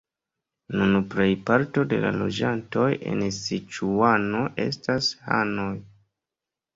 Nun 0.77 0.93
plejparto 1.13 1.83
de 1.91 1.99
la 2.05 2.09
loĝantoj 2.21 2.85
en 3.11 3.21
Siĉuano 3.35 4.41
estas 4.65 5.11
hanoj. 5.27 5.69